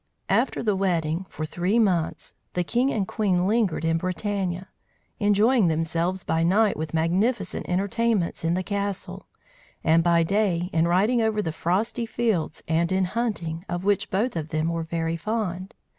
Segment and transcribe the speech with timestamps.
[0.29, 4.61] After the wedding, for three months, the king and queen lingered in Bretagne;
[5.19, 9.27] enjoying themselves by night with magnificent entertainments in the castle,
[9.83, 14.35] and by day in riding over the frosty fields and in hunting, of which both
[14.35, 15.75] of them were very fond.